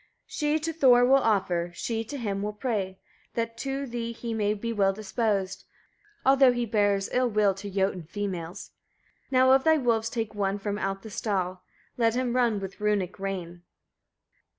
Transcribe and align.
4. 0.23 0.25
She 0.25 0.59
to 0.61 0.73
Thor 0.73 1.05
will 1.05 1.17
offer, 1.17 1.69
she 1.75 2.03
to 2.05 2.17
him 2.17 2.41
will 2.41 2.53
pray, 2.53 2.97
that 3.35 3.55
to 3.57 3.85
thee 3.85 4.11
he 4.13 4.33
may 4.33 4.55
be 4.55 4.73
well 4.73 4.91
disposed; 4.93 5.63
although 6.25 6.51
he 6.51 6.65
bears 6.65 7.07
ill 7.11 7.29
will 7.29 7.53
to 7.53 7.69
Jotun 7.69 8.01
females. 8.07 8.71
5. 9.25 9.31
Now 9.31 9.51
of 9.51 9.63
thy 9.63 9.77
wolves 9.77 10.09
take 10.09 10.33
one 10.33 10.57
from 10.57 10.79
out 10.79 11.03
the 11.03 11.11
stall; 11.11 11.61
let 11.99 12.15
him 12.15 12.35
run 12.35 12.59
with 12.59 12.81
runic 12.81 13.19
rein. 13.19 13.61